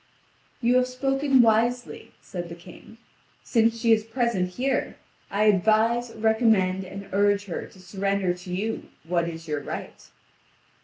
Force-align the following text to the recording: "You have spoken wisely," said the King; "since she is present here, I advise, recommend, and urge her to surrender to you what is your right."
"You 0.61 0.77
have 0.77 0.87
spoken 0.87 1.43
wisely," 1.43 2.11
said 2.23 2.49
the 2.49 2.55
King; 2.55 2.97
"since 3.43 3.79
she 3.79 3.91
is 3.91 4.03
present 4.03 4.49
here, 4.55 4.97
I 5.29 5.43
advise, 5.43 6.11
recommend, 6.15 6.83
and 6.83 7.07
urge 7.11 7.45
her 7.45 7.67
to 7.67 7.79
surrender 7.79 8.33
to 8.33 8.51
you 8.51 8.89
what 9.03 9.29
is 9.29 9.47
your 9.47 9.61
right." 9.61 10.09